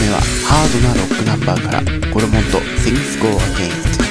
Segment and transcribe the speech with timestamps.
[0.00, 4.03] 目はハードなロックナンバーからコロモンと Things Go Against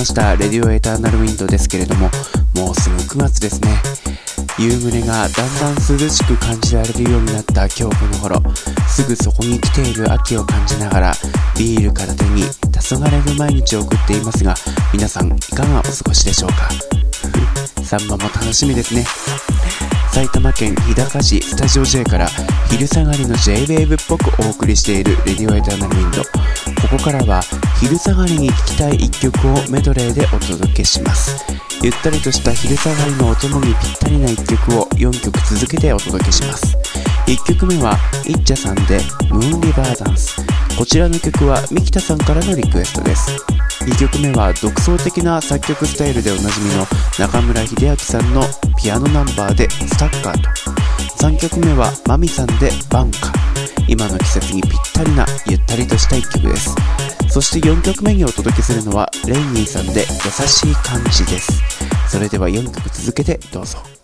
[0.00, 2.08] ました、レディオエターナルウィンドですけれども、
[2.54, 3.68] もうすぐ9月ですね。
[4.58, 8.42] 夕暮れがだんだん涼しく感じられるようになった今日この頃、
[8.88, 11.12] すぐそこに来ている秋を感じながら、
[11.58, 14.54] ビール片手に黄昏の毎日を送っていますが、
[14.94, 16.70] 皆さんいかがお過ごしでしょうか
[17.84, 19.04] サンマも楽しみですね。
[20.12, 22.28] 埼玉県日高市スタジオ J から
[22.70, 26.22] 昼下がりの J-Wave っぽくお送りしているレディオエターナルウィンド
[26.80, 27.42] ここからは
[27.80, 31.44] 昼下がりに聴きたい一曲をメドレーでお届けします。
[31.82, 36.76] ゆったりとした昼下がりのお供にぴったりな一曲を4曲続けてお届けします。
[37.26, 38.98] 1曲目はイッチャさんで
[39.30, 40.36] ムーンリバーダンス
[40.76, 43.59] こちらの曲はミキタさんからのリクエストです。
[43.80, 46.86] 2曲目は独創的な作曲スタイルでおなじみの
[47.18, 48.42] 中村秀明さんの
[48.80, 50.48] ピアノナンバーでスタッカーと。
[51.26, 53.32] 3曲目はマミさんでバンカ
[53.88, 56.74] 今の季節にぴったりなゆったりとした1曲です。
[57.28, 61.62] そして4曲目にお届けするのはレイニーさんで優しい感じです。
[62.08, 63.99] それでは4曲続けてどうぞ。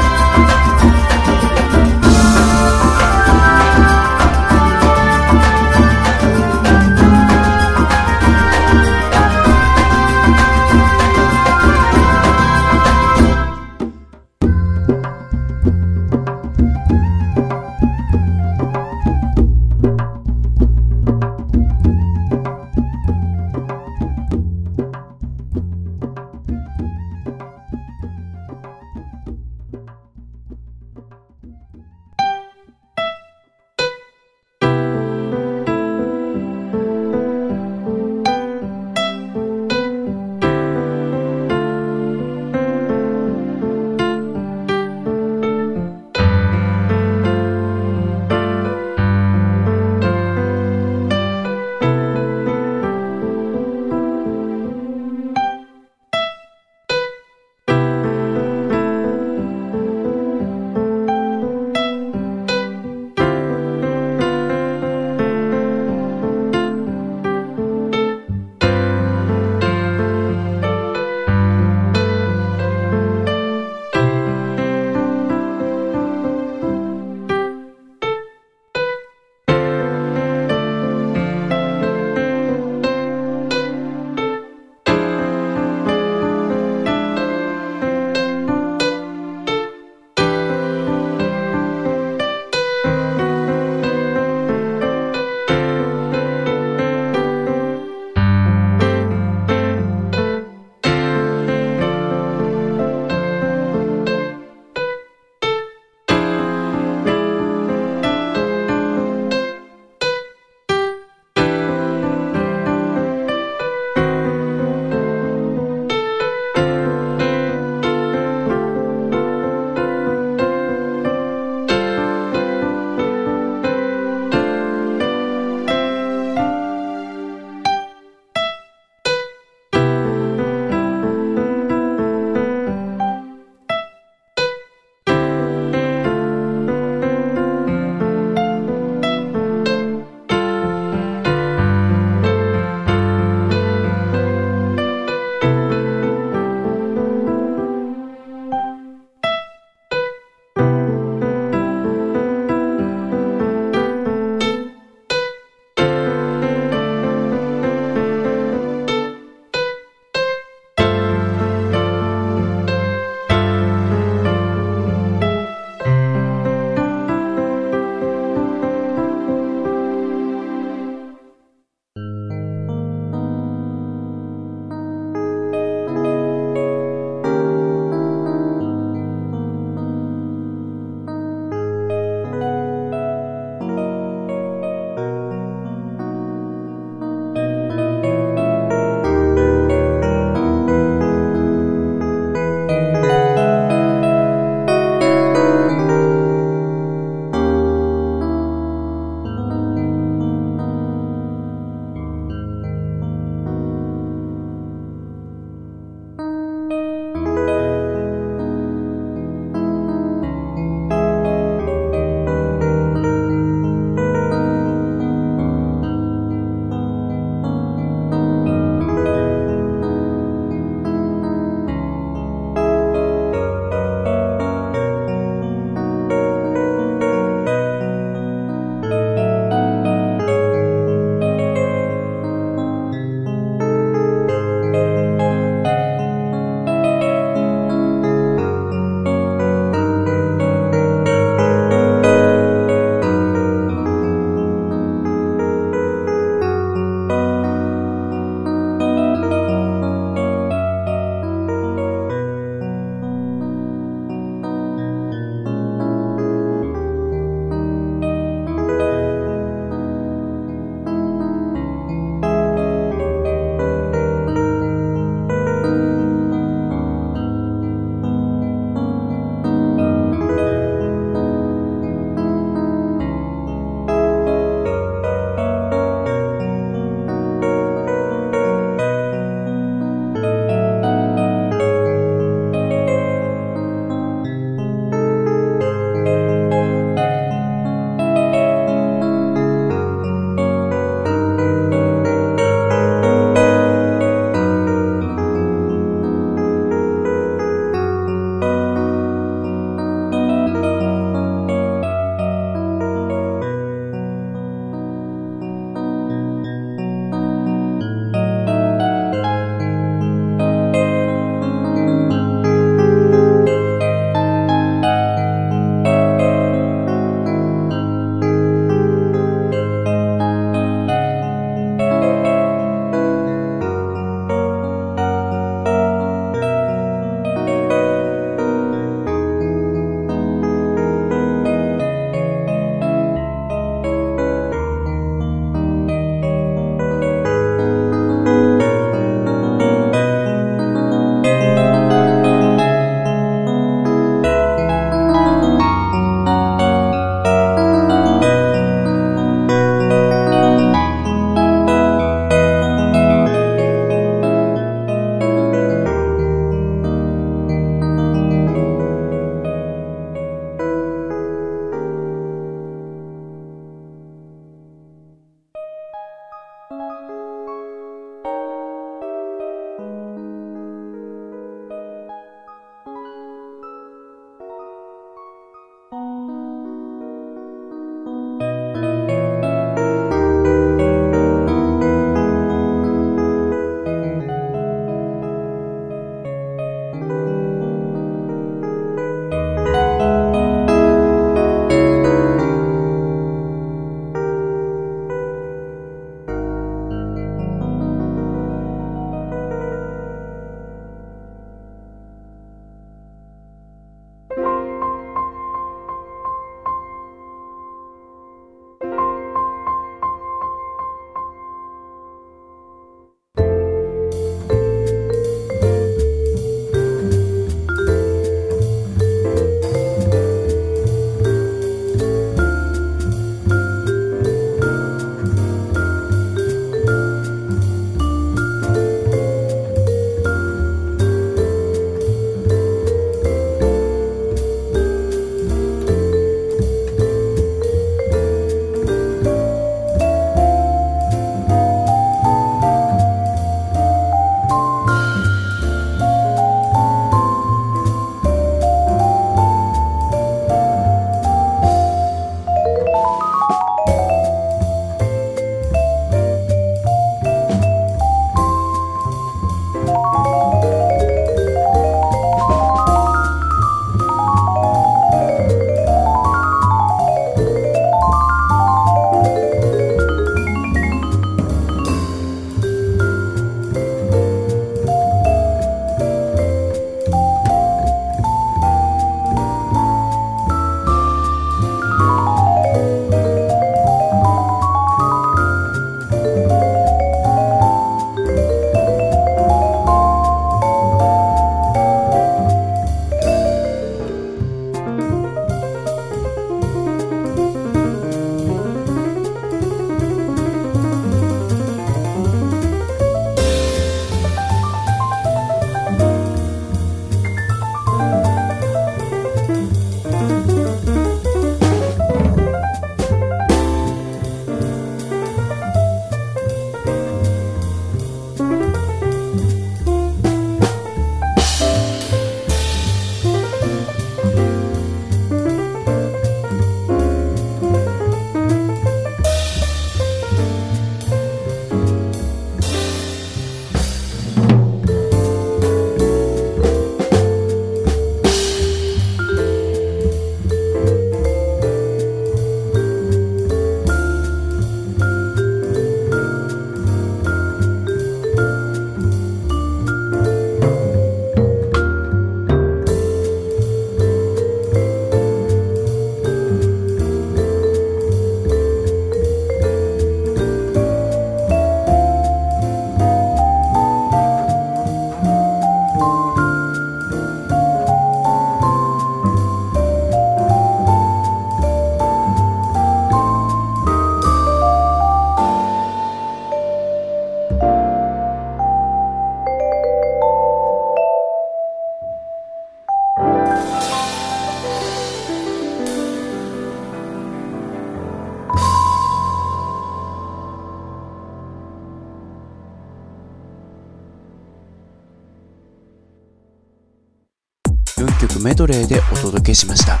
[598.58, 600.00] ドレーでお届けしました。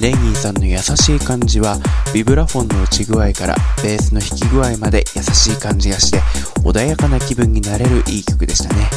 [0.00, 1.76] レイニーさんの優しい感じは
[2.14, 6.20] ビブラフォンの打ち具合からベースの弾き具合まで優しい感じがして
[6.60, 8.88] 穏やかな気分になれるいい曲でしたね。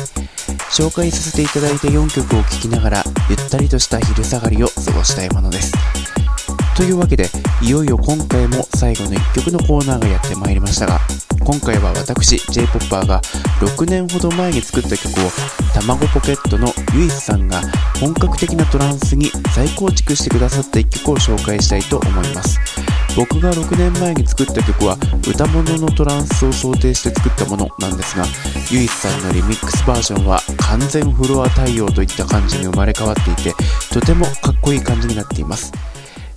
[0.69, 5.73] 紹介させていただいた4曲を聴きながらゆったりとした昼下がりを過ごしたいものです。
[6.77, 7.29] というわけで
[7.63, 10.99] いよいよ今回も最後の1曲のコーナーがやってまいりましたが
[11.49, 13.21] 今回は私 J-POPPER が
[13.59, 15.31] 6年ほど前に作った曲を
[15.73, 17.59] 卵ポケットのゆいすさんが
[17.99, 22.59] 本格的なトランスに再構築してくださった1曲を紹介したいと思います。
[23.17, 24.95] 僕が6年前に作った曲は
[25.27, 28.25] 歌物のトランスを想定して作ったものなんですが
[28.69, 33.55] ゆいすさんのリミックスバージョンは完全フロア対応といった感じに生まれ変わっていて
[33.91, 35.73] とてもかっこいい感じになっています。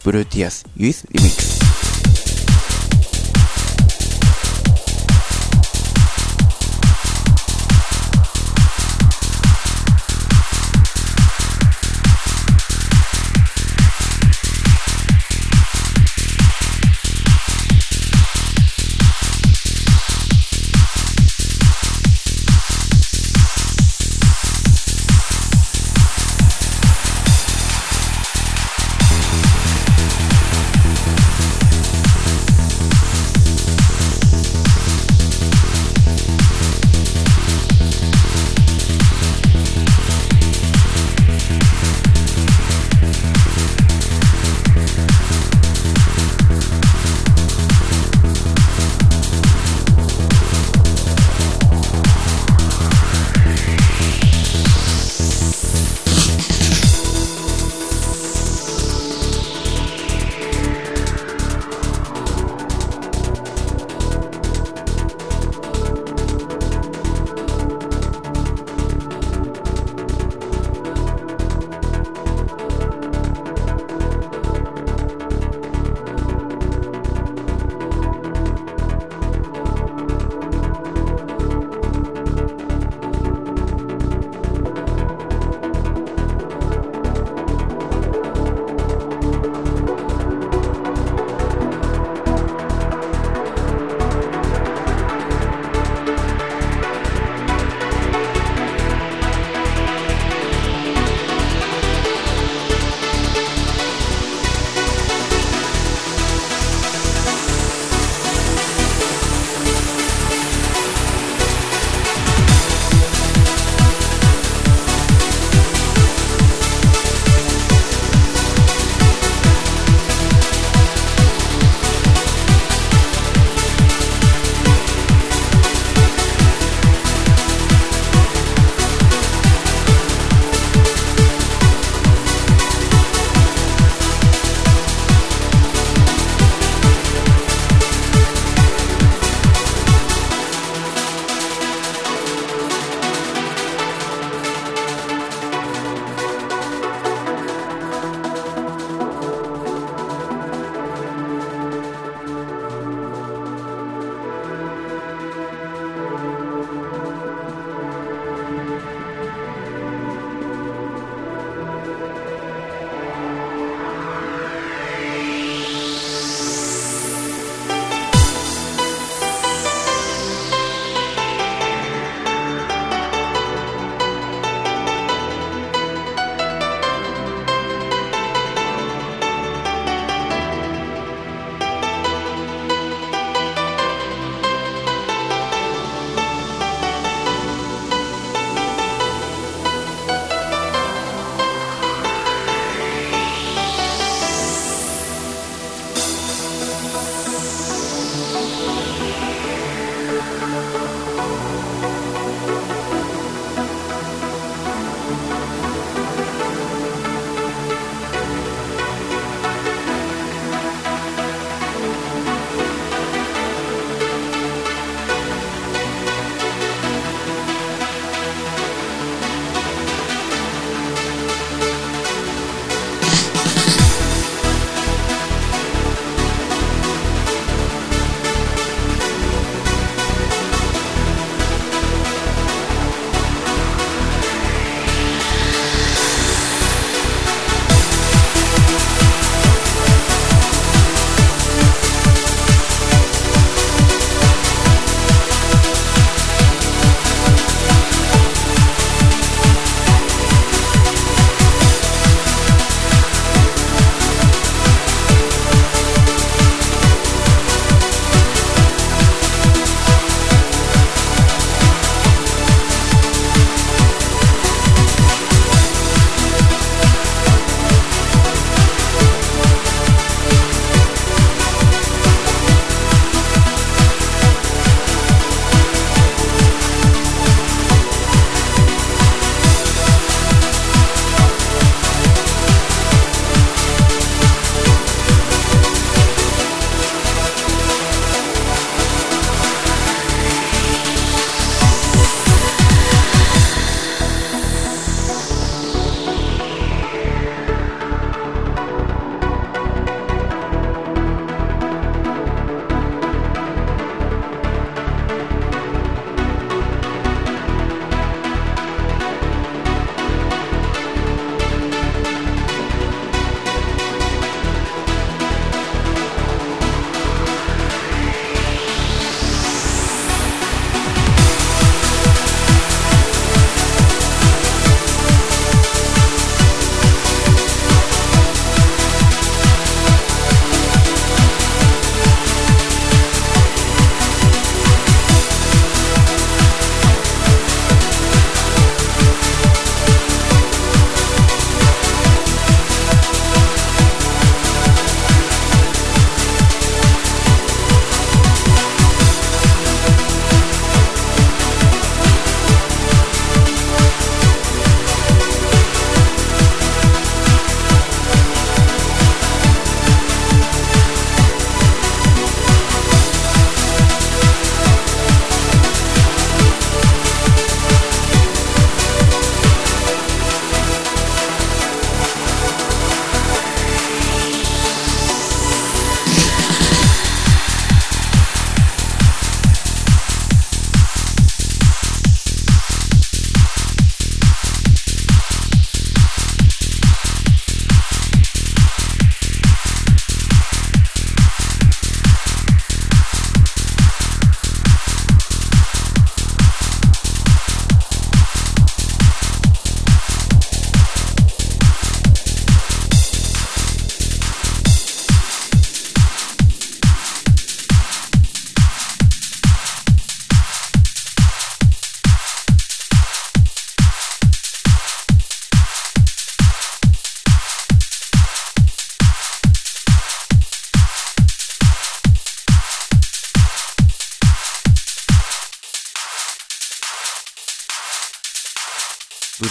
[0.04, 1.61] ブルーティアスユイスリミックス。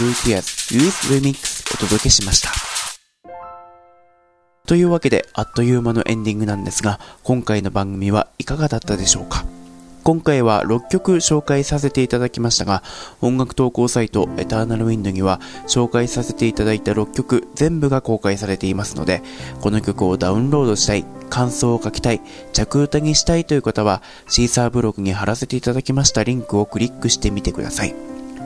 [0.01, 0.41] Blue Tears
[0.75, 2.49] Youth Remix お届けしました。
[4.65, 9.45] というわけで、あっという間のエンディングなんですが、今回の番組はいかがだったでしょうか？
[10.03, 12.81] 今回は6曲紹介させていただきましたが、
[13.21, 19.21] 音楽投稿サイトエターナルウィンドには紹介させていただいた6曲全部が公開されていますので、
[19.61, 22.21] この曲をダウンロードしたい、感想を書きたい、
[22.53, 27.93] 着歌にしたいという方は、シーサーブログに貼らせていただきましたリンクをクリックしてみてください。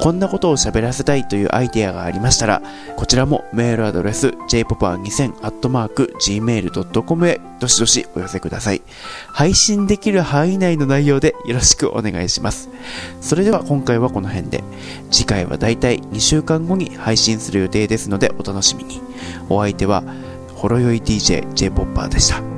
[0.00, 2.62] こんなことを喋らせたいというアイデアがありましたら
[2.96, 8.82] こちらもメールアドレス jpopa2000-gmail.com へどしどしお寄せください。
[9.28, 12.68] 配信できる範囲内の内容でよろしくお願いします。
[13.20, 14.62] それでは今回はこの辺で。
[15.10, 19.00] 次回はだいたい2週間後に配信する予定ですのでお楽しみに。
[19.48, 20.04] お相手は
[20.54, 22.57] ほろよい DJ J-POPPER でした。